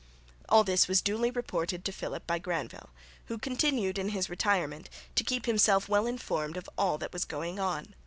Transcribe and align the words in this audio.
All 0.49 0.63
this 0.63 0.87
was 0.87 0.99
duly 0.99 1.29
reported 1.29 1.85
to 1.85 1.91
Philip 1.91 2.25
by 2.25 2.39
Granvelle, 2.39 2.89
who 3.25 3.37
continued, 3.37 3.99
in 3.99 4.09
his 4.09 4.31
retirement, 4.31 4.89
to 5.13 5.23
keep 5.23 5.45
himself 5.45 5.87
well 5.87 6.07
informed 6.07 6.57
of 6.57 6.67
all 6.75 6.97
that 6.97 7.13
was 7.13 7.23
going 7.23 7.59
on. 7.59 7.93